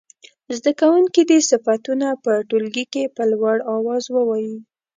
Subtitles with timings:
[0.57, 4.57] زده کوونکي دې صفتونه په ټولګي کې په لوړ اواز ووايي.